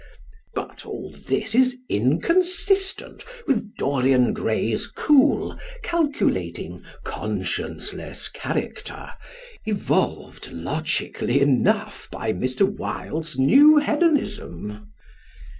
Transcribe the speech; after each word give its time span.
But 0.55 0.83
all 0.83 1.11
this 1.11 1.53
is 1.53 1.77
inconsistent 1.87 3.23
with 3.45 3.75
Dorian 3.77 4.33
Gray's 4.33 4.87
cool, 4.87 5.55
calculating, 5.83 6.81
conscienceless 7.03 8.27
character, 8.33 9.11
evolved 9.65 10.51
logically 10.51 11.39
enough 11.39 12.07
by 12.11 12.33
Mr 12.33 12.65
Wilde's 12.67 13.37
"New 13.37 13.77
Hedonism." 13.77 14.91